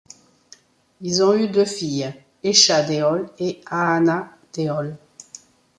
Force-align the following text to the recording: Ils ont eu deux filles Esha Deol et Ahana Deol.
Ils 1.01 1.21
ont 1.21 1.35
eu 1.35 1.47
deux 1.47 1.63
filles 1.65 2.11
Esha 2.43 2.81
Deol 2.81 3.29
et 3.37 3.61
Ahana 3.67 4.35
Deol. 4.51 4.97